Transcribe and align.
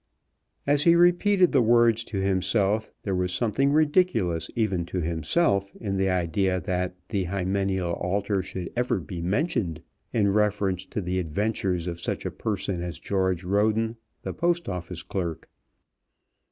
As 0.65 0.81
he 0.85 0.95
repeated 0.95 1.51
the 1.51 1.61
words 1.61 2.03
to 2.05 2.17
himself 2.21 2.89
there 3.03 3.13
was 3.15 3.31
something 3.31 3.71
ridiculous 3.71 4.49
even 4.55 4.83
to 4.87 4.99
himself 4.99 5.75
in 5.75 5.97
the 5.97 6.09
idea 6.09 6.59
that 6.59 6.95
the 7.09 7.25
hymeneal 7.25 7.91
altar 8.01 8.41
should 8.41 8.71
ever 8.75 8.99
be 8.99 9.21
mentioned 9.21 9.83
in 10.11 10.33
reference 10.33 10.87
to 10.87 11.01
the 11.01 11.19
adventures 11.19 11.85
of 11.85 12.01
such 12.01 12.25
a 12.25 12.31
person 12.31 12.81
as 12.81 12.99
George 12.99 13.43
Roden, 13.43 13.95
the 14.23 14.33
Post 14.33 14.67
Office 14.67 15.03
clerk. 15.03 15.47